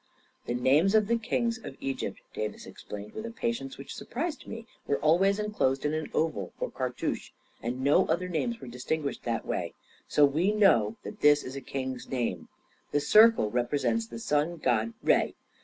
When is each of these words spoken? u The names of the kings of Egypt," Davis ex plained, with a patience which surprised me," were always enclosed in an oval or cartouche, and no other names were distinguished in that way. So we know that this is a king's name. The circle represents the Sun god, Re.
u 0.47 0.55
The 0.55 0.59
names 0.59 0.95
of 0.95 1.05
the 1.05 1.19
kings 1.19 1.59
of 1.63 1.77
Egypt," 1.79 2.17
Davis 2.33 2.65
ex 2.65 2.81
plained, 2.83 3.13
with 3.13 3.23
a 3.23 3.29
patience 3.29 3.77
which 3.77 3.93
surprised 3.93 4.47
me," 4.47 4.65
were 4.87 4.97
always 4.97 5.37
enclosed 5.37 5.85
in 5.85 5.93
an 5.93 6.09
oval 6.11 6.53
or 6.59 6.71
cartouche, 6.71 7.29
and 7.61 7.81
no 7.83 8.07
other 8.07 8.27
names 8.27 8.59
were 8.59 8.67
distinguished 8.67 9.23
in 9.27 9.31
that 9.31 9.45
way. 9.45 9.75
So 10.07 10.25
we 10.25 10.53
know 10.53 10.95
that 11.03 11.21
this 11.21 11.43
is 11.43 11.55
a 11.55 11.61
king's 11.61 12.09
name. 12.09 12.47
The 12.91 12.99
circle 12.99 13.51
represents 13.51 14.07
the 14.07 14.17
Sun 14.17 14.57
god, 14.57 14.93
Re. 15.03 15.35